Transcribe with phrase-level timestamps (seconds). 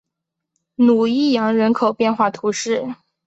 [0.77, 2.95] 努伊扬人口变化图示